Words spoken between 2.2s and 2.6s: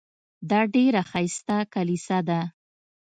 ده.